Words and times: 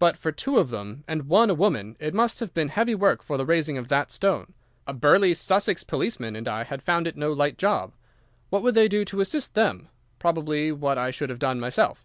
"But 0.00 0.16
for 0.16 0.32
two 0.32 0.58
of 0.58 0.70
them, 0.70 1.04
and 1.06 1.28
one 1.28 1.48
a 1.48 1.54
woman, 1.54 1.96
it 2.00 2.14
must 2.14 2.40
have 2.40 2.52
been 2.52 2.66
heavy 2.70 2.96
work 2.96 3.24
the 3.24 3.46
raising 3.46 3.78
of 3.78 3.86
that 3.90 4.10
stone. 4.10 4.54
A 4.88 4.92
burly 4.92 5.34
Sussex 5.34 5.84
policeman 5.84 6.34
and 6.34 6.48
I 6.48 6.64
had 6.64 6.82
found 6.82 7.06
it 7.06 7.16
no 7.16 7.32
light 7.32 7.58
job. 7.58 7.92
What 8.50 8.64
would 8.64 8.74
they 8.74 8.88
do 8.88 9.04
to 9.04 9.20
assist 9.20 9.54
them? 9.54 9.86
Probably 10.18 10.72
what 10.72 10.98
I 10.98 11.12
should 11.12 11.30
have 11.30 11.38
done 11.38 11.60
myself. 11.60 12.04